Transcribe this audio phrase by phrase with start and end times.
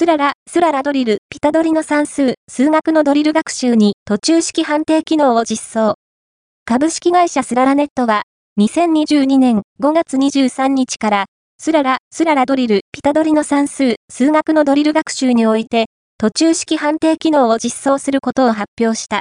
[0.00, 5.96] スララ、スララドリル、ピタドリの算数、数学のドリル学習に途中式判定機能を実装。
[6.64, 8.22] 株式会社スララネットは、
[8.58, 11.26] 2022年5月23日から、
[11.58, 15.84] スララ、スララドリル、ピタドリの算数、数学のドリル学習において、
[16.16, 19.18] 途中式判定機能を実装することを発表した。